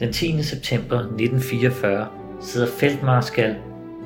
Den 0.00 0.12
10. 0.12 0.42
september 0.42 0.96
1944 0.96 2.06
sidder 2.40 2.66
feltmarskal 2.78 3.56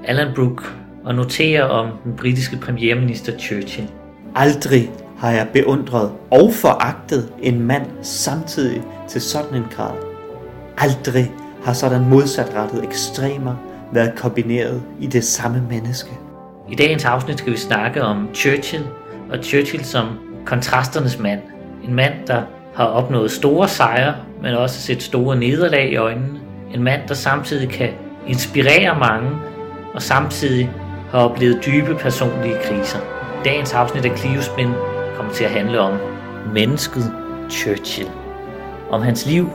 Alan 0.05 0.35
Brooke 0.35 0.65
og 1.05 1.15
noterer 1.15 1.65
om 1.65 1.89
den 2.05 2.17
britiske 2.17 2.57
premierminister 2.57 3.39
Churchill. 3.39 3.89
Aldrig 4.35 4.91
har 5.19 5.31
jeg 5.31 5.49
beundret 5.53 6.13
og 6.31 6.55
foragtet 6.55 7.33
en 7.43 7.61
mand 7.61 7.87
samtidig 8.03 8.83
til 9.09 9.21
sådan 9.21 9.55
en 9.55 9.65
grad. 9.71 9.93
Aldrig 10.79 11.33
har 11.65 11.73
sådan 11.73 12.09
modsatrettede 12.09 12.85
ekstremer 12.85 13.57
været 13.93 14.13
kombineret 14.17 14.83
i 15.01 15.07
det 15.07 15.25
samme 15.25 15.63
menneske. 15.71 16.11
I 16.71 16.75
dagens 16.75 17.05
afsnit 17.05 17.39
skal 17.39 17.53
vi 17.53 17.59
snakke 17.59 18.03
om 18.03 18.29
Churchill, 18.35 18.85
og 19.31 19.39
Churchill 19.43 19.85
som 19.85 20.07
kontrasternes 20.47 21.19
mand. 21.19 21.41
En 21.85 21.95
mand, 21.95 22.15
der 22.27 22.43
har 22.75 22.85
opnået 22.87 23.31
store 23.31 23.69
sejre, 23.69 24.15
men 24.43 24.55
også 24.55 24.81
set 24.81 25.03
store 25.03 25.37
nederlag 25.37 25.93
i 25.93 25.97
øjnene. 25.97 26.41
En 26.75 26.83
mand, 26.83 27.09
der 27.09 27.15
samtidig 27.15 27.69
kan 27.69 27.91
inspirere 28.29 28.99
mange, 28.99 29.31
og 29.95 30.03
samtidig 30.03 30.71
har 31.11 31.19
oplevet 31.19 31.67
dybe 31.67 31.95
personlige 31.95 32.57
kriser. 32.63 32.99
Dagens 33.45 33.73
afsnit 33.73 34.05
af 34.05 34.19
Cliospin 34.19 34.69
kommer 35.17 35.33
til 35.33 35.45
at 35.45 35.51
handle 35.51 35.81
om 35.81 35.99
mennesket 36.55 37.15
Churchill. 37.51 38.11
Om 38.91 39.03
hans 39.03 39.27
liv, 39.27 39.51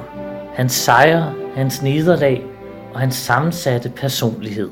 hans 0.55 0.73
sejre, 0.73 1.33
hans 1.55 1.81
nederlag 1.81 2.43
og 2.93 2.99
hans 2.99 3.15
sammensatte 3.15 3.89
personlighed. 3.89 4.69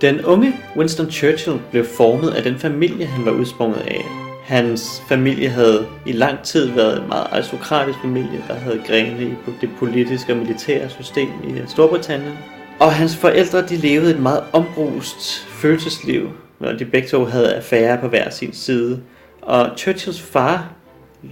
Den 0.00 0.24
unge 0.24 0.52
Winston 0.76 1.10
Churchill 1.10 1.60
blev 1.70 1.84
formet 1.96 2.30
af 2.30 2.42
den 2.42 2.58
familie, 2.58 3.06
han 3.06 3.24
var 3.26 3.32
udsprunget 3.32 3.80
af. 3.80 4.27
Hans 4.48 5.02
familie 5.08 5.48
havde 5.48 5.86
i 6.06 6.12
lang 6.12 6.42
tid 6.42 6.70
været 6.70 7.02
en 7.02 7.08
meget 7.08 7.26
aristokratisk 7.32 7.98
familie, 8.02 8.44
der 8.48 8.54
havde 8.54 8.80
grene 8.86 9.22
i 9.22 9.34
det 9.60 9.70
politiske 9.78 10.32
og 10.32 10.38
militære 10.38 10.90
system 10.90 11.28
i 11.44 11.60
Storbritannien. 11.66 12.38
Og 12.80 12.92
hans 12.92 13.16
forældre 13.16 13.66
de 13.66 13.76
levede 13.76 14.10
et 14.10 14.20
meget 14.20 14.44
ombrust 14.52 15.46
følelsesliv, 15.48 16.28
når 16.60 16.72
de 16.72 16.84
begge 16.84 17.08
to 17.08 17.24
havde 17.24 17.54
affære 17.54 17.98
på 17.98 18.08
hver 18.08 18.30
sin 18.30 18.52
side. 18.52 19.00
Og 19.42 19.70
Churchills 19.76 20.20
far, 20.20 20.72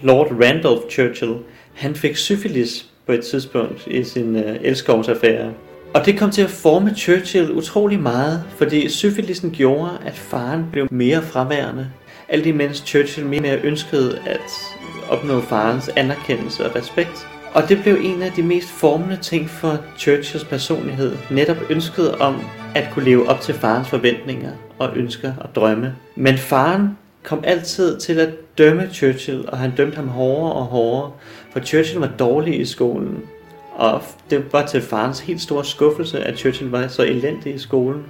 Lord 0.02 0.32
Randolph 0.42 0.90
Churchill, 0.90 1.34
han 1.74 1.94
fik 1.94 2.16
syfilis 2.16 2.86
på 3.06 3.12
et 3.12 3.24
tidspunkt 3.24 3.86
i 3.86 4.04
sin 4.04 4.36
øh, 4.36 4.56
elskovsaffære. 4.60 5.52
Og 5.94 6.06
det 6.06 6.18
kom 6.18 6.30
til 6.30 6.42
at 6.42 6.50
forme 6.50 6.94
Churchill 6.96 7.52
utrolig 7.52 8.00
meget, 8.00 8.44
fordi 8.56 8.88
syfilisen 8.88 9.50
gjorde, 9.50 9.90
at 10.06 10.14
faren 10.14 10.66
blev 10.72 10.88
mere 10.90 11.22
fraværende. 11.22 11.90
Alt 12.28 12.46
imens 12.46 12.82
Churchill 12.86 13.26
mere 13.26 13.60
ønskede 13.62 14.18
at 14.26 14.50
opnå 15.10 15.40
farens 15.40 15.90
anerkendelse 15.96 16.66
og 16.66 16.76
respekt. 16.76 17.28
Og 17.54 17.68
det 17.68 17.82
blev 17.82 17.96
en 18.02 18.22
af 18.22 18.32
de 18.32 18.42
mest 18.42 18.68
formende 18.68 19.16
ting 19.16 19.50
for 19.50 19.78
Churchills 19.98 20.44
personlighed, 20.44 21.16
netop 21.30 21.56
ønsket 21.70 22.14
om 22.14 22.40
at 22.74 22.88
kunne 22.92 23.04
leve 23.04 23.28
op 23.28 23.40
til 23.40 23.54
farens 23.54 23.88
forventninger 23.88 24.52
og 24.78 24.96
ønsker 24.96 25.32
og 25.40 25.54
drømme. 25.54 25.94
Men 26.16 26.38
faren 26.38 26.98
kom 27.22 27.40
altid 27.44 27.98
til 27.98 28.20
at 28.20 28.58
dømme 28.58 28.88
Churchill, 28.92 29.44
og 29.48 29.58
han 29.58 29.72
dømte 29.76 29.96
ham 29.96 30.08
hårdere 30.08 30.52
og 30.52 30.64
hårdere, 30.64 31.12
for 31.52 31.60
Churchill 31.60 32.00
var 32.00 32.10
dårlig 32.18 32.60
i 32.60 32.64
skolen. 32.64 33.22
Og 33.74 34.02
det 34.30 34.52
var 34.52 34.66
til 34.66 34.82
farens 34.82 35.20
helt 35.20 35.40
store 35.40 35.64
skuffelse, 35.64 36.24
at 36.24 36.38
Churchill 36.38 36.70
var 36.70 36.88
så 36.88 37.02
elendig 37.02 37.54
i 37.54 37.58
skolen. 37.58 38.04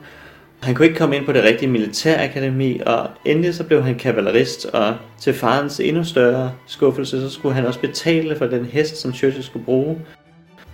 Han 0.62 0.75
kunne 0.75 0.87
ikke 0.87 0.99
komme 0.99 1.17
ind 1.17 1.27
på 1.27 1.33
det 1.33 1.43
rigtige 1.45 1.71
militærakademi, 1.71 2.81
og 2.87 3.09
endelig 3.25 3.55
så 3.55 3.65
blev 3.65 3.83
han 3.83 3.99
kavalerist, 3.99 4.67
og 4.67 4.97
til 5.21 5.35
farens 5.35 5.81
endnu 5.81 6.05
større 6.05 6.53
skuffelse, 6.67 7.21
så 7.21 7.31
skulle 7.31 7.55
han 7.55 7.67
også 7.67 7.81
betale 7.81 8.37
for 8.37 8.47
den 8.47 8.65
hest, 8.65 8.97
som 8.97 9.15
Churchill 9.15 9.45
skulle 9.45 9.65
bruge. 9.65 9.99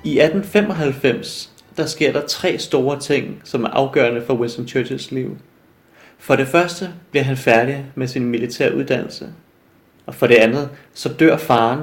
I 0.04 0.18
1895, 0.20 1.52
der 1.76 1.86
sker 1.86 2.12
der 2.12 2.26
tre 2.26 2.58
store 2.58 3.00
ting, 3.00 3.40
som 3.44 3.64
er 3.64 3.68
afgørende 3.68 4.22
for 4.26 4.34
Winston 4.34 4.68
Churchills 4.68 5.10
liv. 5.10 5.36
For 6.18 6.36
det 6.36 6.48
første 6.48 6.90
bliver 7.10 7.24
han 7.24 7.36
færdig 7.36 7.84
med 7.94 8.06
sin 8.06 8.26
militære 8.26 8.74
uddannelse. 8.74 9.26
Og 10.06 10.14
for 10.14 10.26
det 10.26 10.34
andet, 10.34 10.68
så 10.94 11.08
dør 11.08 11.36
faren, 11.36 11.80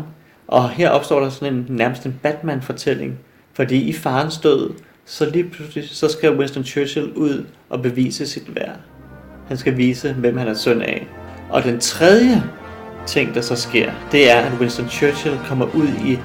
og 0.48 0.70
her 0.70 0.90
opstår 0.90 1.20
der 1.20 1.30
sådan 1.30 1.54
en 1.54 1.66
nærmest 1.70 2.06
en 2.06 2.20
Batman-fortælling, 2.24 3.20
fordi 3.54 3.82
i 3.82 3.94
farens 3.94 4.38
død, 4.38 4.70
så 5.10 5.30
lige 5.30 5.44
pludselig, 5.44 5.90
så 5.90 6.08
skal 6.08 6.38
Winston 6.38 6.64
Churchill 6.64 7.12
ud 7.14 7.46
og 7.70 7.82
bevise 7.82 8.28
sit 8.28 8.56
værd. 8.56 8.76
Han 9.48 9.58
skal 9.58 9.78
vise, 9.78 10.14
hvem 10.14 10.38
han 10.38 10.48
er 10.48 10.54
søn 10.54 10.82
af. 10.82 11.08
Og 11.50 11.64
den 11.64 11.80
tredje 11.80 12.44
ting, 13.08 13.36
der 13.36 13.42
så 13.42 13.56
sker, 13.56 13.92
det 14.12 14.32
er, 14.32 14.36
at 14.36 14.52
Winston 14.60 14.90
Churchill 14.90 15.38
kommer 15.48 15.66
ud 15.76 15.88
i 15.88 16.20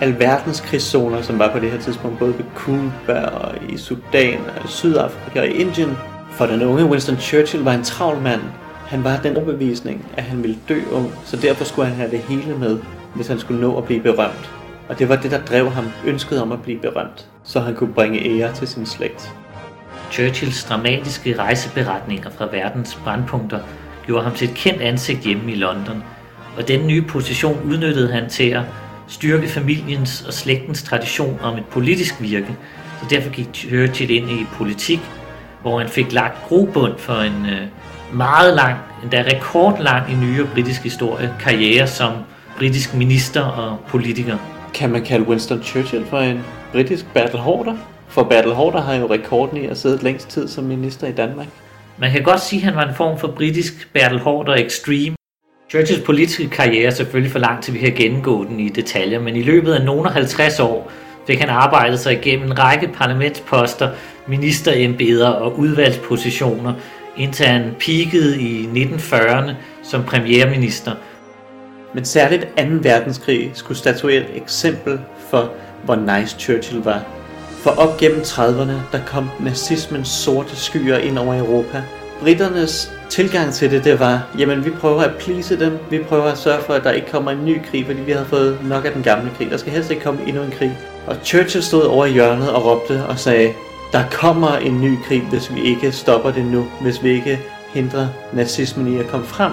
alverdens 0.00 0.60
krigszoner, 0.60 1.22
som 1.22 1.38
var 1.38 1.52
på 1.52 1.58
det 1.58 1.70
her 1.70 1.80
tidspunkt, 1.80 2.18
både 2.18 2.34
ved 2.38 2.44
Cuba 2.56 3.20
og 3.20 3.54
i 3.68 3.76
Sudan 3.76 4.40
og 4.56 4.64
i 4.64 4.68
Sydafrika 4.68 5.40
og 5.40 5.46
i 5.46 5.50
Indien. 5.50 5.96
For 6.32 6.46
den 6.46 6.62
unge 6.62 6.84
Winston 6.84 7.16
Churchill 7.16 7.64
var 7.64 7.74
en 7.74 7.84
travl 7.84 8.22
mand. 8.22 8.40
Han 8.86 9.04
var 9.04 9.16
den 9.16 9.36
overbevisning, 9.36 10.06
at 10.16 10.22
han 10.22 10.42
ville 10.42 10.56
dø 10.68 10.80
ung, 10.92 11.12
så 11.24 11.36
derfor 11.36 11.64
skulle 11.64 11.88
han 11.88 11.96
have 11.96 12.10
det 12.10 12.18
hele 12.18 12.58
med, 12.58 12.78
hvis 13.14 13.26
han 13.26 13.38
skulle 13.38 13.60
nå 13.60 13.78
at 13.78 13.84
blive 13.84 14.02
berømt. 14.02 14.59
Og 14.90 14.98
det 14.98 15.08
var 15.08 15.16
det, 15.16 15.30
der 15.30 15.44
drev 15.44 15.70
ham 15.70 15.84
ønsket 16.04 16.42
om 16.42 16.52
at 16.52 16.62
blive 16.62 16.78
berømt, 16.78 17.28
så 17.44 17.60
han 17.60 17.74
kunne 17.74 17.92
bringe 17.92 18.24
ære 18.24 18.54
til 18.54 18.68
sin 18.68 18.86
slægt. 18.86 19.34
Churchills 20.12 20.64
dramatiske 20.64 21.38
rejseberetninger 21.38 22.30
fra 22.30 22.48
verdens 22.52 22.98
brandpunkter 23.04 23.60
gjorde 24.06 24.24
ham 24.24 24.34
til 24.34 24.48
et 24.48 24.54
kendt 24.54 24.82
ansigt 24.82 25.20
hjemme 25.20 25.52
i 25.52 25.54
London, 25.54 26.04
og 26.56 26.68
den 26.68 26.86
nye 26.86 27.02
position 27.02 27.60
udnyttede 27.64 28.12
han 28.12 28.28
til 28.28 28.50
at 28.50 28.62
styrke 29.08 29.48
familiens 29.48 30.24
og 30.26 30.32
slægtens 30.32 30.82
tradition 30.82 31.38
om 31.42 31.56
et 31.56 31.66
politisk 31.66 32.14
virke, 32.20 32.56
så 33.00 33.06
derfor 33.10 33.30
gik 33.30 33.48
Churchill 33.54 34.10
ind 34.10 34.30
i 34.30 34.46
politik, 34.52 35.00
hvor 35.62 35.78
han 35.78 35.88
fik 35.88 36.12
lagt 36.12 36.48
grobund 36.48 36.98
for 36.98 37.14
en 37.14 37.46
øh, 37.46 37.66
meget 38.12 38.54
lang, 38.54 38.78
endda 39.02 39.22
rekordlang 39.22 40.12
i 40.12 40.14
nyere 40.14 40.46
britisk 40.54 40.82
historie, 40.82 41.34
karriere 41.40 41.86
som 41.86 42.12
britisk 42.58 42.94
minister 42.94 43.42
og 43.42 43.78
politiker. 43.88 44.38
Kan 44.74 44.90
man 44.90 45.04
kalde 45.04 45.28
Winston 45.28 45.62
Churchill 45.62 46.06
for 46.06 46.18
en 46.18 46.40
britisk 46.72 47.06
battle? 47.14 47.40
For 48.08 48.22
battle 48.22 48.54
har 48.54 48.94
jo 48.94 49.06
rekorden 49.06 49.56
i 49.56 49.66
at 49.66 49.78
sidde 49.78 50.04
længst 50.04 50.28
tid 50.28 50.48
som 50.48 50.64
minister 50.64 51.06
i 51.06 51.12
Danmark. 51.12 51.46
Man 51.98 52.12
kan 52.12 52.22
godt 52.22 52.40
sige, 52.40 52.60
at 52.60 52.64
han 52.64 52.76
var 52.76 52.88
en 52.88 52.94
form 52.94 53.18
for 53.18 53.28
britisk 53.28 53.88
battle 53.92 54.64
extreme. 54.66 55.16
Churchills 55.70 56.04
politiske 56.06 56.48
karriere 56.48 56.86
er 56.86 56.90
selvfølgelig 56.90 57.32
for 57.32 57.38
lang 57.38 57.62
til, 57.62 57.74
vi 57.74 57.78
kan 57.78 57.92
gennemgå 57.94 58.44
den 58.44 58.60
i 58.60 58.68
detaljer, 58.68 59.20
men 59.20 59.36
i 59.36 59.42
løbet 59.42 59.72
af 59.72 59.84
nogle 59.84 60.10
50 60.10 60.60
år 60.60 60.90
fik 61.26 61.40
han 61.40 61.48
arbejdet 61.48 62.00
sig 62.00 62.12
igennem 62.12 62.46
en 62.46 62.58
række 62.58 62.88
parlamentsposter, 62.88 63.90
ministerembeder 64.26 65.28
og 65.28 65.58
udvalgspositioner, 65.58 66.74
indtil 67.16 67.46
han 67.46 67.74
peakede 67.78 68.40
i 68.40 68.64
1940'erne 68.64 69.52
som 69.82 70.04
premierminister– 70.04 70.92
men 71.94 72.04
særligt 72.04 72.42
2. 72.42 72.62
verdenskrig 72.82 73.50
skulle 73.54 73.78
statuere 73.78 74.20
et 74.20 74.42
eksempel 74.42 75.00
for, 75.30 75.50
hvor 75.84 75.94
nice 75.94 76.36
Churchill 76.38 76.84
var. 76.84 77.02
For 77.62 77.70
op 77.70 77.98
gennem 77.98 78.20
30'erne, 78.20 78.92
der 78.92 79.00
kom 79.06 79.30
nazismens 79.40 80.08
sorte 80.08 80.56
skyer 80.56 80.96
ind 80.96 81.18
over 81.18 81.38
Europa. 81.38 81.82
Britternes 82.20 82.92
tilgang 83.08 83.52
til 83.52 83.70
det, 83.70 83.84
det 83.84 84.00
var, 84.00 84.22
jamen 84.38 84.64
vi 84.64 84.70
prøver 84.70 85.02
at 85.02 85.14
please 85.18 85.60
dem, 85.60 85.78
vi 85.90 85.98
prøver 85.98 86.24
at 86.24 86.38
sørge 86.38 86.62
for, 86.62 86.74
at 86.74 86.84
der 86.84 86.90
ikke 86.90 87.10
kommer 87.10 87.30
en 87.30 87.44
ny 87.44 87.60
krig, 87.70 87.86
fordi 87.86 88.00
vi 88.00 88.12
har 88.12 88.24
fået 88.24 88.58
nok 88.64 88.84
af 88.84 88.92
den 88.92 89.02
gamle 89.02 89.30
krig. 89.36 89.50
Der 89.50 89.56
skal 89.56 89.72
helst 89.72 89.90
ikke 89.90 90.02
komme 90.02 90.20
endnu 90.26 90.42
en 90.42 90.50
krig. 90.50 90.78
Og 91.06 91.16
Churchill 91.24 91.64
stod 91.64 91.82
over 91.82 92.06
i 92.06 92.12
hjørnet 92.12 92.50
og 92.50 92.64
råbte 92.64 93.06
og 93.06 93.18
sagde, 93.18 93.52
der 93.92 94.02
kommer 94.12 94.56
en 94.56 94.80
ny 94.80 94.98
krig, 95.08 95.22
hvis 95.22 95.54
vi 95.54 95.60
ikke 95.60 95.92
stopper 95.92 96.30
det 96.30 96.44
nu, 96.44 96.66
hvis 96.80 97.02
vi 97.02 97.10
ikke 97.10 97.40
hindrer 97.74 98.08
nazismen 98.32 98.94
i 98.94 98.98
at 98.98 99.06
komme 99.06 99.26
frem 99.26 99.52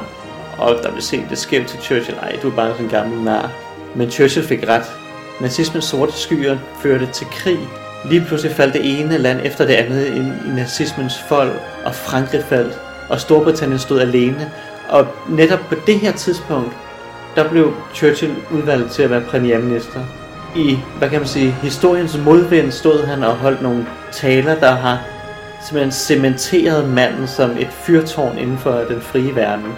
og 0.57 0.75
der 0.83 0.91
vil 0.91 1.03
se 1.03 1.25
det 1.29 1.37
skæmt 1.37 1.67
til 1.67 1.79
Churchill. 1.79 2.17
Ej, 2.17 2.39
du 2.41 2.49
er 2.49 2.55
bare 2.55 2.71
sådan 2.71 2.85
en 2.85 2.91
gammel 2.91 3.23
nar. 3.23 3.51
Men 3.95 4.11
Churchill 4.11 4.47
fik 4.47 4.67
ret. 4.67 4.91
Nazismens 5.41 5.85
sorte 5.85 6.13
skyer 6.13 6.57
førte 6.81 7.05
til 7.05 7.27
krig. 7.31 7.59
Lige 8.05 8.25
pludselig 8.27 8.55
faldt 8.55 8.73
det 8.73 8.99
ene 8.99 9.17
land 9.17 9.39
efter 9.43 9.65
det 9.65 9.73
andet 9.73 10.05
ind 10.05 10.33
i 10.47 10.49
nazismens 10.55 11.19
fold, 11.29 11.51
og 11.85 11.95
Frankrig 11.95 12.43
faldt, 12.43 12.79
og 13.09 13.19
Storbritannien 13.19 13.79
stod 13.79 13.99
alene. 13.99 14.51
Og 14.89 15.07
netop 15.29 15.59
på 15.69 15.75
det 15.87 15.99
her 15.99 16.11
tidspunkt, 16.11 16.73
der 17.35 17.49
blev 17.49 17.73
Churchill 17.95 18.35
udvalgt 18.51 18.91
til 18.91 19.03
at 19.03 19.09
være 19.09 19.21
premierminister. 19.21 19.99
I, 20.55 20.77
hvad 20.97 21.09
kan 21.09 21.19
man 21.19 21.27
sige, 21.27 21.51
historiens 21.51 22.17
modvind 22.17 22.71
stod 22.71 23.05
han 23.05 23.23
og 23.23 23.35
holdt 23.35 23.61
nogle 23.61 23.85
taler, 24.11 24.55
der 24.55 24.71
har 24.71 24.99
simpelthen 25.61 25.91
cementeret 25.91 26.89
manden 26.89 27.27
som 27.27 27.51
et 27.51 27.69
fyrtårn 27.71 28.37
inden 28.37 28.57
for 28.57 28.71
den 28.71 29.01
frie 29.01 29.35
verden. 29.35 29.73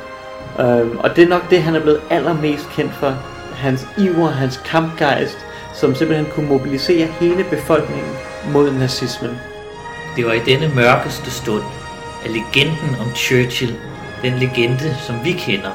Øhm, 0.60 0.98
og 0.98 1.16
det 1.16 1.24
er 1.24 1.28
nok 1.28 1.50
det, 1.50 1.64
han 1.64 1.76
er 1.76 1.80
blevet 1.80 2.02
allermest 2.10 2.70
kendt 2.70 2.94
for. 2.94 3.10
Hans 3.56 3.88
iver, 3.98 4.30
hans 4.30 4.58
kampgejst, 4.66 5.38
som 5.74 5.96
simpelthen 5.96 6.28
kunne 6.32 6.48
mobilisere 6.48 7.08
hele 7.08 7.44
befolkningen 7.44 8.12
mod 8.54 8.72
nazismen. 8.72 9.32
Det 10.16 10.26
var 10.26 10.34
i 10.34 10.40
denne 10.40 10.72
mørkeste 10.76 11.32
stund, 11.32 11.64
at 12.26 12.32
legenden 12.32 12.96
om 13.00 13.16
Churchill, 13.16 13.76
den 14.22 14.34
legende, 14.34 14.96
som 15.08 15.16
vi 15.24 15.32
kender, 15.32 15.72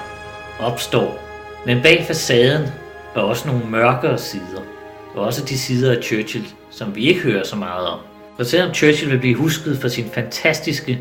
opstår. 0.61 1.19
Men 1.67 1.83
bag 1.83 2.05
facaden 2.07 2.69
var 3.15 3.23
også 3.23 3.49
nogle 3.49 3.65
mørkere 3.71 4.19
sider. 4.19 4.63
Og 5.15 5.25
også 5.25 5.45
de 5.45 5.59
sider 5.59 5.97
af 5.97 6.03
Churchill, 6.03 6.47
som 6.71 6.97
vi 6.97 7.07
ikke 7.09 7.21
hører 7.21 7.45
så 7.45 7.57
meget 7.57 7.87
om. 7.87 7.99
For 8.37 8.45
selvom 8.45 8.75
Churchill 8.75 9.13
vil 9.13 9.19
blive 9.19 9.35
husket 9.35 9.79
for 9.79 9.89
sin 9.89 10.11
fantastiske 10.15 10.99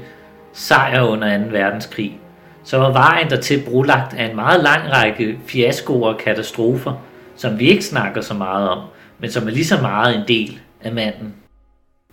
sejr 0.53 1.01
under 1.01 1.37
2. 1.37 1.43
verdenskrig, 1.51 2.19
så 2.63 2.77
var 2.77 2.91
vejen 2.91 3.29
dertil 3.29 3.63
brulagt 3.65 4.13
af 4.13 4.29
en 4.29 4.35
meget 4.35 4.63
lang 4.63 4.91
række 4.91 5.37
fiaskoer 5.45 6.13
og 6.13 6.19
katastrofer, 6.19 6.93
som 7.35 7.59
vi 7.59 7.69
ikke 7.69 7.85
snakker 7.85 8.21
så 8.21 8.33
meget 8.33 8.69
om, 8.69 8.79
men 9.19 9.31
som 9.31 9.47
er 9.47 9.51
lige 9.51 9.65
så 9.65 9.81
meget 9.81 10.15
en 10.15 10.23
del 10.27 10.59
af 10.81 10.91
manden. 10.91 11.33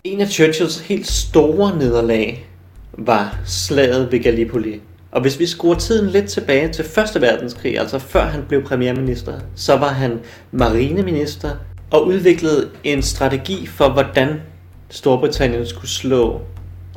En 0.04 0.20
af 0.20 0.28
Churchills 0.28 0.80
helt 0.80 1.06
store 1.06 1.78
nederlag 1.78 2.46
var 2.92 3.38
slaget 3.44 4.12
ved 4.12 4.22
Gallipoli. 4.22 4.80
Og 5.12 5.20
hvis 5.20 5.38
vi 5.38 5.46
skruer 5.46 5.74
tiden 5.74 6.10
lidt 6.10 6.26
tilbage 6.26 6.72
til 6.72 6.84
1. 7.16 7.22
verdenskrig, 7.22 7.78
altså 7.78 7.98
før 7.98 8.24
han 8.24 8.44
blev 8.48 8.64
premierminister, 8.64 9.40
så 9.54 9.76
var 9.76 9.88
han 9.88 10.20
marineminister 10.52 11.50
og 11.90 12.06
udviklede 12.06 12.68
en 12.84 13.02
strategi 13.02 13.66
for, 13.66 13.88
hvordan 13.88 14.40
Storbritannien 14.88 15.66
skulle 15.66 15.90
slå 15.90 16.40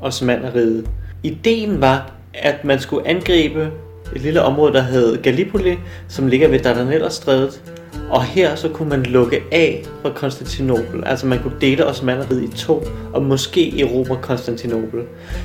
Osmaneriet. 0.01 0.89
Ideen 1.23 1.81
var, 1.81 2.11
at 2.33 2.65
man 2.65 2.79
skulle 2.79 3.07
angribe 3.07 3.71
et 4.15 4.21
lille 4.21 4.41
område, 4.41 4.73
der 4.73 4.81
hed 4.81 5.21
Gallipoli, 5.21 5.77
som 6.07 6.27
ligger 6.27 6.47
ved 6.47 6.59
Dardanellerstrædet. 6.59 7.61
Og 8.09 8.23
her 8.23 8.55
så 8.55 8.69
kunne 8.69 8.89
man 8.89 9.03
lukke 9.03 9.41
af 9.51 9.83
fra 10.01 10.09
Konstantinopel. 10.09 11.03
Altså 11.05 11.27
man 11.27 11.39
kunne 11.39 11.53
dele 11.61 11.85
Osmaneriet 11.85 12.43
i 12.43 12.57
to, 12.57 12.83
og 13.13 13.23
måske 13.23 13.81
erobre 13.81 14.17
Konstantinopel. 14.21 15.01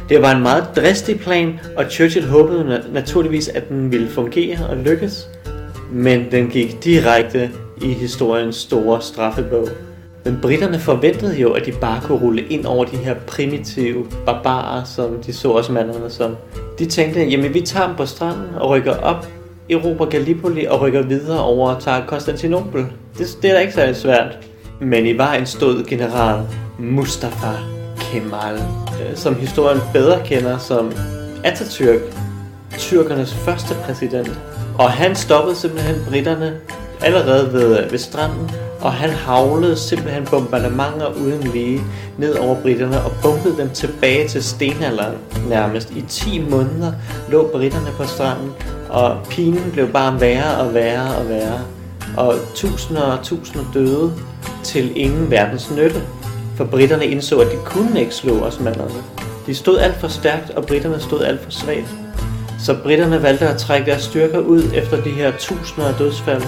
Det 0.09 0.23
var 0.23 0.35
en 0.35 0.43
meget 0.43 0.65
dristig 0.77 1.21
plan, 1.21 1.61
og 1.77 1.85
Churchill 1.91 2.27
håbede 2.27 2.83
naturligvis, 2.93 3.49
at 3.49 3.69
den 3.69 3.93
ville 3.93 4.09
fungere 4.09 4.67
og 4.71 4.77
lykkes. 4.77 5.29
Men 5.93 6.31
den 6.31 6.49
gik 6.49 6.85
direkte 6.85 7.51
i 7.83 7.93
historiens 7.93 8.57
store 8.57 9.03
straffebog. 9.03 9.69
Men 10.25 10.39
britterne 10.43 10.79
forventede 10.79 11.41
jo, 11.41 11.53
at 11.53 11.67
de 11.67 11.73
bare 11.73 12.01
kunne 12.01 12.19
rulle 12.19 12.43
ind 12.43 12.67
over 12.67 12.85
de 12.85 12.97
her 12.97 13.15
primitive 13.27 14.07
barbarer, 14.27 14.85
som 14.85 15.23
de 15.27 15.33
så 15.33 15.51
også 15.51 15.73
manderne 15.73 16.11
som. 16.11 16.37
De 16.79 16.87
tænkte, 16.87 17.25
jamen 17.25 17.55
vi 17.55 17.61
tager 17.61 17.87
dem 17.87 17.97
på 17.97 18.07
stranden 18.07 18.55
og 18.55 18.71
rykker 18.71 18.97
op, 18.97 19.27
Europa 19.71 20.05
Gallipoli 20.05 20.65
og 20.65 20.81
rykker 20.81 21.03
videre 21.03 21.41
over 21.41 21.75
og 21.75 21.83
tager 21.83 22.07
Konstantinopel. 22.07 22.87
Det, 23.19 23.39
det 23.43 23.51
er 23.51 23.55
da 23.55 23.61
ikke 23.61 23.73
særlig 23.73 23.97
svært. 23.97 24.39
Men 24.81 25.07
i 25.07 25.13
vejen 25.13 25.47
stod 25.47 25.85
general 25.85 26.41
Mustafa 26.79 27.53
Kemal, 28.01 28.55
øh, 28.55 29.17
som 29.17 29.35
historien 29.35 29.81
bedre 29.93 30.21
kender 30.25 30.59
som 30.59 30.93
Atatürk, 31.45 32.01
tyrkernes 32.79 33.35
første 33.35 33.75
præsident. 33.75 34.41
Og 34.79 34.91
han 34.91 35.17
stoppede 35.17 35.57
simpelthen 35.57 35.97
britterne 36.09 36.57
allerede 37.01 37.53
ved, 37.53 37.91
ved 37.91 37.99
stranden 37.99 38.51
og 38.81 38.93
han 38.93 39.11
havlede 39.11 39.77
simpelthen 39.77 40.25
bombardementer 40.31 41.07
uden 41.21 41.43
lige 41.43 41.81
ned 42.19 42.35
over 42.35 42.63
britterne 42.63 43.03
og 43.03 43.13
bumpede 43.23 43.57
dem 43.57 43.71
tilbage 43.71 44.29
til 44.29 44.45
stenalderen 44.45 45.17
nærmest. 45.49 45.91
I 45.91 46.05
10 46.09 46.39
måneder 46.51 46.93
lå 47.31 47.51
britterne 47.53 47.91
på 47.97 48.05
stranden, 48.07 48.51
og 48.89 49.17
pinen 49.31 49.71
blev 49.73 49.89
bare 49.89 50.21
værre 50.21 50.57
og 50.57 50.75
værre 50.75 51.17
og 51.17 51.29
værre. 51.29 51.61
Og 52.17 52.35
tusinder 52.55 53.03
og 53.03 53.25
tusinder 53.25 53.65
døde 53.75 54.13
til 54.65 54.93
ingen 54.97 55.31
verdens 55.31 55.71
nytte. 55.71 56.03
For 56.57 56.65
britterne 56.65 57.07
indså, 57.07 57.39
at 57.39 57.47
de 57.47 57.57
kunne 57.65 58.01
ikke 58.01 58.15
slå 58.15 58.41
osmanderne. 58.41 59.03
De 59.47 59.55
stod 59.55 59.79
alt 59.79 59.97
for 59.97 60.09
stærkt, 60.09 60.51
og 60.51 60.67
britterne 60.67 61.01
stod 61.01 61.23
alt 61.23 61.43
for 61.43 61.51
svagt. 61.51 61.95
Så 62.65 62.77
britterne 62.83 63.23
valgte 63.23 63.49
at 63.49 63.59
trække 63.59 63.91
deres 63.91 64.03
styrker 64.03 64.39
ud 64.39 64.63
efter 64.75 65.03
de 65.03 65.11
her 65.11 65.33
tusinder 65.39 65.89
af 65.89 65.95
dødsfald, 65.95 66.43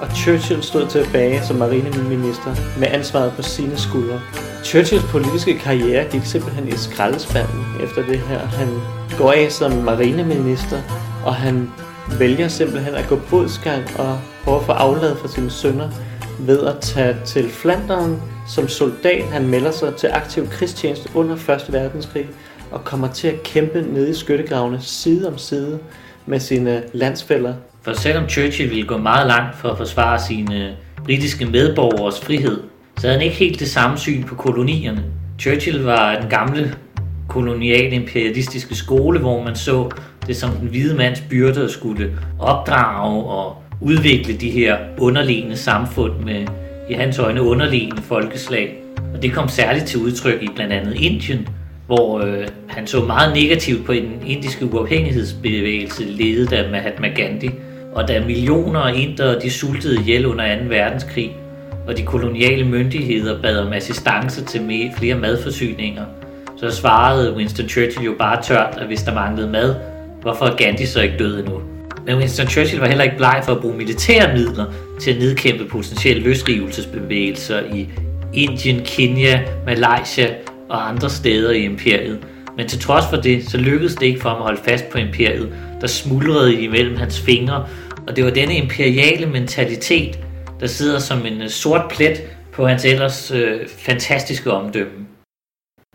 og 0.00 0.08
Churchill 0.16 0.62
stod 0.62 0.86
tilbage 0.86 1.42
som 1.44 1.56
marineminister 1.56 2.78
med 2.78 2.88
ansvaret 2.88 3.32
på 3.36 3.42
sine 3.42 3.76
skuldre. 3.76 4.20
Churchills 4.64 5.04
politiske 5.04 5.58
karriere 5.58 6.10
gik 6.10 6.24
simpelthen 6.24 6.68
i 6.68 6.76
skraldespanden 6.76 7.64
efter 7.82 8.06
det 8.06 8.18
her. 8.18 8.38
Han 8.38 8.68
går 9.18 9.32
af 9.32 9.52
som 9.52 9.72
marineminister, 9.72 10.80
og 11.24 11.34
han 11.34 11.70
vælger 12.18 12.48
simpelthen 12.48 12.94
at 12.94 13.08
gå 13.08 13.20
bodsgang 13.30 13.84
og 13.98 14.18
prøve 14.44 14.56
at 14.56 14.66
få 14.66 14.72
aflad 14.72 15.16
for 15.16 15.28
sine 15.28 15.50
sønner 15.50 15.88
ved 16.38 16.60
at 16.60 16.80
tage 16.80 17.16
til 17.24 17.50
Flandern 17.50 18.22
som 18.48 18.68
soldat. 18.68 19.24
Han 19.24 19.46
melder 19.46 19.70
sig 19.70 19.94
til 19.94 20.10
aktiv 20.12 20.48
krigstjeneste 20.48 21.08
under 21.14 21.34
1. 21.34 21.72
verdenskrig 21.72 22.28
og 22.70 22.84
kommer 22.84 23.12
til 23.12 23.28
at 23.28 23.42
kæmpe 23.42 23.82
nede 23.82 24.10
i 24.10 24.14
skyttegravene 24.14 24.80
side 24.82 25.28
om 25.28 25.38
side 25.38 25.78
med 26.26 26.40
sine 26.40 26.82
landsfælder 26.92 27.54
for 27.86 27.92
selvom 27.92 28.28
Churchill 28.28 28.70
ville 28.70 28.86
gå 28.86 28.96
meget 28.96 29.26
langt 29.26 29.56
for 29.56 29.68
at 29.68 29.76
forsvare 29.76 30.20
sine 30.20 30.76
britiske 31.04 31.46
medborgers 31.46 32.20
frihed, 32.20 32.60
så 32.98 33.06
havde 33.06 33.18
han 33.18 33.24
ikke 33.24 33.36
helt 33.36 33.60
det 33.60 33.68
samme 33.68 33.98
syn 33.98 34.22
på 34.22 34.34
kolonierne. 34.34 35.04
Churchill 35.40 35.82
var 35.82 36.20
den 36.20 36.30
gamle 36.30 36.74
koloniale 37.28 37.90
imperialistiske 37.90 38.74
skole, 38.74 39.18
hvor 39.18 39.42
man 39.42 39.56
så 39.56 39.90
det 40.26 40.36
som 40.36 40.50
den 40.50 40.68
hvide 40.68 40.94
mands 40.94 41.20
byrde 41.20 41.64
at 41.64 41.70
skulle 41.70 42.18
opdrage 42.38 43.24
og 43.24 43.56
udvikle 43.80 44.36
de 44.36 44.50
her 44.50 44.76
underliggende 44.98 45.56
samfund 45.56 46.12
med 46.24 46.46
i 46.90 46.92
hans 46.92 47.18
øjne 47.18 47.42
underliggende 47.42 48.02
folkeslag. 48.02 48.82
Og 49.14 49.22
det 49.22 49.32
kom 49.32 49.48
særligt 49.48 49.86
til 49.86 50.00
udtryk 50.00 50.42
i 50.42 50.48
blandt 50.54 50.72
andet 50.72 50.94
Indien, 50.94 51.48
hvor 51.86 52.20
øh, 52.20 52.48
han 52.68 52.86
så 52.86 53.04
meget 53.04 53.34
negativt 53.34 53.86
på 53.86 53.92
den 53.92 54.22
indiske 54.26 54.74
uafhængighedsbevægelse 54.74 56.04
ledet 56.04 56.52
af 56.52 56.70
Mahatma 56.70 57.08
Gandhi, 57.08 57.50
og 57.96 58.08
da 58.08 58.20
millioner 58.20 58.80
af 58.80 58.94
indere 58.94 59.40
de 59.40 59.50
sultede 59.50 60.00
ihjel 60.00 60.26
under 60.26 60.58
2. 60.58 60.64
verdenskrig, 60.68 61.36
og 61.86 61.96
de 61.96 62.02
koloniale 62.02 62.64
myndigheder 62.64 63.42
bad 63.42 63.58
om 63.58 63.72
assistance 63.72 64.44
til 64.44 64.90
flere 64.98 65.14
madforsyninger, 65.14 66.04
så 66.56 66.70
svarede 66.70 67.34
Winston 67.36 67.68
Churchill 67.68 68.04
jo 68.04 68.14
bare 68.18 68.42
tørt, 68.42 68.78
at 68.80 68.86
hvis 68.86 69.02
der 69.02 69.14
manglede 69.14 69.50
mad, 69.50 69.74
hvorfor 70.22 70.46
er 70.46 70.56
Gandhi 70.56 70.86
så 70.86 71.00
ikke 71.00 71.18
død 71.18 71.38
endnu? 71.38 71.60
Men 72.06 72.16
Winston 72.16 72.46
Churchill 72.46 72.80
var 72.80 72.86
heller 72.86 73.04
ikke 73.04 73.16
bleg 73.16 73.42
for 73.44 73.52
at 73.52 73.60
bruge 73.60 73.76
militære 73.76 74.34
midler 74.36 74.64
til 75.00 75.10
at 75.10 75.18
nedkæmpe 75.18 75.64
potentielle 75.64 76.22
løsrivelsesbevægelser 76.22 77.60
i 77.74 77.88
Indien, 78.34 78.80
Kenya, 78.84 79.42
Malaysia 79.66 80.34
og 80.68 80.88
andre 80.88 81.10
steder 81.10 81.50
i 81.50 81.64
imperiet. 81.64 82.18
Men 82.56 82.68
til 82.68 82.80
trods 82.80 83.04
for 83.10 83.16
det, 83.16 83.48
så 83.50 83.58
lykkedes 83.58 83.94
det 83.94 84.06
ikke 84.06 84.20
for 84.20 84.28
ham 84.28 84.38
at 84.38 84.44
holde 84.44 84.60
fast 84.64 84.90
på 84.90 84.98
imperiet, 84.98 85.48
der 85.80 85.86
smuldrede 85.86 86.62
imellem 86.62 86.96
hans 86.96 87.20
fingre 87.20 87.66
og 88.08 88.16
det 88.16 88.24
var 88.24 88.30
denne 88.30 88.56
imperiale 88.56 89.26
mentalitet, 89.26 90.18
der 90.60 90.66
sidder 90.66 90.98
som 90.98 91.26
en 91.26 91.42
øh, 91.42 91.48
sort 91.48 91.82
plet 91.90 92.22
på 92.52 92.66
hans 92.66 92.84
ellers 92.84 93.30
øh, 93.30 93.68
fantastiske 93.68 94.52
omdømme. 94.52 95.06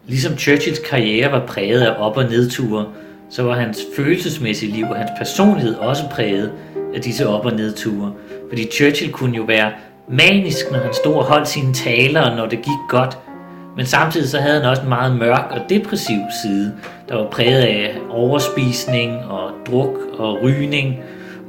Ligesom 0.07 0.37
Churchills 0.37 0.79
karriere 0.89 1.31
var 1.31 1.45
præget 1.45 1.81
af 1.81 1.95
op- 1.99 2.17
og 2.17 2.23
nedture, 2.23 2.85
så 3.29 3.43
var 3.43 3.55
hans 3.55 3.79
følelsesmæssige 3.95 4.71
liv 4.71 4.85
og 4.85 4.95
hans 4.95 5.11
personlighed 5.17 5.75
også 5.75 6.03
præget 6.11 6.51
af 6.95 7.01
disse 7.01 7.27
op- 7.27 7.45
og 7.45 7.51
nedture. 7.51 8.13
Fordi 8.49 8.67
Churchill 8.71 9.11
kunne 9.11 9.37
jo 9.37 9.43
være 9.43 9.71
manisk, 10.09 10.71
når 10.71 10.79
han 10.79 10.93
stod 10.93 11.13
og 11.13 11.23
holdt 11.23 11.47
sine 11.47 11.73
taler, 11.73 12.21
og 12.21 12.37
når 12.37 12.45
det 12.45 12.57
gik 12.57 12.89
godt. 12.89 13.17
Men 13.77 13.85
samtidig 13.85 14.29
så 14.29 14.37
havde 14.37 14.59
han 14.61 14.69
også 14.69 14.81
en 14.81 14.89
meget 14.89 15.15
mørk 15.15 15.51
og 15.51 15.59
depressiv 15.69 16.19
side, 16.43 16.73
der 17.09 17.15
var 17.15 17.29
præget 17.29 17.61
af 17.61 17.97
overspisning 18.09 19.25
og 19.25 19.51
druk 19.67 19.97
og 20.17 20.43
rygning, 20.43 20.99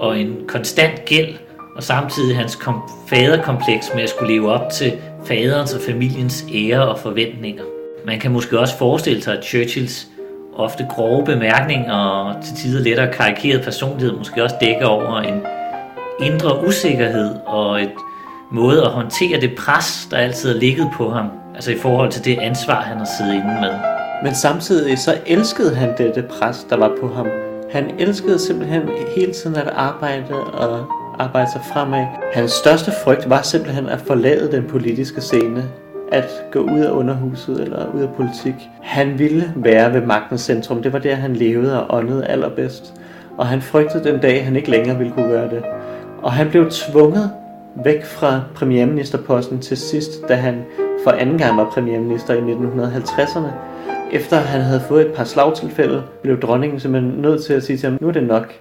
og 0.02 0.18
en 0.18 0.36
konstant 0.48 1.04
gæld, 1.04 1.34
og 1.76 1.82
samtidig 1.82 2.36
hans 2.36 2.56
kom- 2.56 2.90
faderkompleks 3.08 3.90
med 3.94 4.02
at 4.02 4.08
skulle 4.08 4.32
leve 4.34 4.52
op 4.52 4.70
til 4.72 4.92
faderens 5.24 5.74
og 5.74 5.80
familiens 5.80 6.44
ære 6.54 6.88
og 6.88 6.98
forventninger. 6.98 7.62
Man 8.06 8.20
kan 8.20 8.30
måske 8.30 8.58
også 8.58 8.78
forestille 8.78 9.22
sig, 9.22 9.38
at 9.38 9.44
Churchills 9.44 10.06
ofte 10.56 10.86
grove 10.90 11.24
bemærkninger 11.24 11.94
og 11.94 12.44
til 12.44 12.56
tider 12.56 12.82
lettere 12.82 13.12
karikeret 13.12 13.62
personlighed 13.64 14.18
måske 14.18 14.42
også 14.42 14.56
dækker 14.60 14.86
over 14.86 15.20
en 15.20 15.42
indre 16.20 16.66
usikkerhed 16.66 17.34
og 17.46 17.82
et 17.82 17.92
måde 18.52 18.82
at 18.82 18.90
håndtere 18.90 19.40
det 19.40 19.54
pres, 19.58 20.08
der 20.10 20.16
altid 20.16 20.52
har 20.52 20.60
ligget 20.60 20.90
på 20.96 21.10
ham, 21.10 21.26
altså 21.54 21.70
i 21.70 21.78
forhold 21.78 22.10
til 22.10 22.24
det 22.24 22.38
ansvar, 22.38 22.82
han 22.82 22.98
har 22.98 23.08
siddet 23.18 23.34
inde 23.34 23.56
med. 23.60 23.72
Men 24.22 24.34
samtidig 24.34 24.98
så 24.98 25.14
elskede 25.26 25.74
han 25.74 25.94
dette 25.98 26.22
pres, 26.22 26.66
der 26.70 26.76
var 26.76 26.92
på 27.00 27.14
ham. 27.14 27.51
Han 27.72 27.90
elskede 27.98 28.38
simpelthen 28.38 28.82
hele 29.16 29.32
tiden 29.32 29.56
at 29.56 29.66
arbejde 29.66 30.34
og 30.52 30.86
arbejde 31.18 31.50
sig 31.52 31.60
fremad. 31.72 32.06
Hans 32.32 32.50
største 32.50 32.92
frygt 33.04 33.30
var 33.30 33.42
simpelthen 33.42 33.88
at 33.88 34.00
forlade 34.00 34.52
den 34.52 34.64
politiske 34.68 35.20
scene 35.20 35.64
at 36.12 36.30
gå 36.50 36.58
ud 36.58 36.80
af 36.80 36.90
underhuset 36.90 37.60
eller 37.60 37.94
ud 37.94 38.00
af 38.00 38.08
politik. 38.16 38.54
Han 38.82 39.18
ville 39.18 39.52
være 39.56 39.92
ved 39.92 40.00
magtens 40.00 40.40
centrum. 40.40 40.82
Det 40.82 40.92
var 40.92 40.98
der, 40.98 41.14
han 41.14 41.36
levede 41.36 41.86
og 41.86 41.96
åndede 41.98 42.26
allerbedst. 42.26 42.94
Og 43.38 43.46
han 43.46 43.62
frygtede 43.62 44.04
den 44.04 44.20
dag, 44.20 44.44
han 44.44 44.56
ikke 44.56 44.70
længere 44.70 44.98
ville 44.98 45.12
kunne 45.12 45.28
gøre 45.28 45.50
det. 45.50 45.62
Og 46.22 46.32
han 46.32 46.50
blev 46.50 46.70
tvunget 46.70 47.30
væk 47.84 48.04
fra 48.04 48.40
premierministerposten 48.54 49.58
til 49.58 49.76
sidst, 49.76 50.10
da 50.28 50.34
han 50.34 50.64
for 51.04 51.10
anden 51.10 51.38
gang 51.38 51.56
var 51.56 51.70
premierminister 51.74 52.34
i 52.34 52.38
1950'erne 52.38 53.48
efter 54.12 54.36
han 54.36 54.60
havde 54.60 54.82
fået 54.88 55.06
et 55.06 55.12
par 55.12 55.24
slagtilfælde, 55.24 56.02
blev 56.22 56.40
dronningen 56.40 56.80
simpelthen 56.80 57.12
nødt 57.12 57.44
til 57.44 57.52
at 57.52 57.62
sige 57.62 57.76
til 57.76 57.88
ham, 57.88 57.98
nu 58.00 58.08
er 58.08 58.12
det 58.12 58.22
nok. 58.22 58.54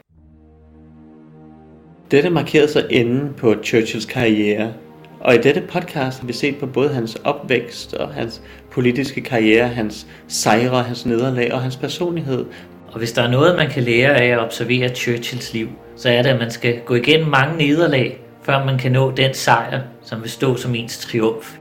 Dette 2.11 2.29
markerede 2.29 2.67
så 2.67 2.87
enden 2.89 3.33
på 3.37 3.55
Churchills 3.63 4.05
karriere, 4.05 4.73
Og 5.19 5.35
i 5.35 5.37
dette 5.37 5.61
podcast 5.61 6.19
har 6.19 6.27
vi 6.27 6.33
set 6.33 6.57
på 6.57 6.65
både 6.65 6.89
hans 6.89 7.15
opvækst 7.15 7.93
og 7.93 8.09
hans 8.09 8.41
politiske 8.71 9.21
karriere, 9.21 9.67
hans 9.67 10.07
sejre, 10.27 10.83
hans 10.83 11.05
nederlag 11.05 11.53
og 11.53 11.61
hans 11.61 11.77
personlighed. 11.77 12.45
Og 12.91 12.97
hvis 12.97 13.11
der 13.11 13.21
er 13.21 13.31
noget, 13.31 13.55
man 13.55 13.69
kan 13.69 13.83
lære 13.83 14.15
af 14.15 14.27
at 14.27 14.39
observere 14.39 14.89
Churchills 14.89 15.53
liv, 15.53 15.67
så 15.95 16.09
er 16.09 16.21
det, 16.21 16.29
at 16.29 16.39
man 16.39 16.51
skal 16.51 16.79
gå 16.85 16.95
igennem 16.95 17.29
mange 17.29 17.57
nederlag, 17.57 18.21
før 18.43 18.65
man 18.65 18.77
kan 18.77 18.91
nå 18.91 19.11
den 19.11 19.33
sejr, 19.33 19.81
som 20.03 20.21
vil 20.21 20.29
stå 20.29 20.55
som 20.55 20.75
ens 20.75 20.97
triumf 20.97 21.60